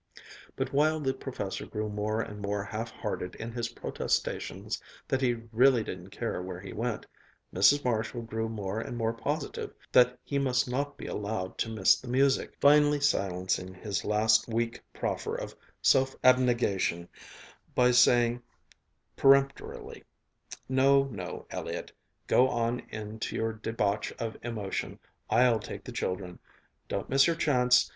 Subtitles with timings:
[0.55, 5.35] But while the Professor grew more and more half hearted in his protestations that he
[5.51, 7.05] really didn't care where he went,
[7.53, 7.85] Mrs.
[7.85, 12.07] Marshall grew more and more positive that he must not be allowed to miss the
[12.07, 17.07] music, finally silencing his last weak proffer of self abnegation
[17.75, 18.41] by saying
[19.15, 20.03] peremptorily:
[20.67, 21.91] "No, no, Elliott;
[22.25, 24.97] go on in to your debauch of emotion.
[25.29, 26.39] I'll take the children.
[26.87, 27.87] Don't miss your chance.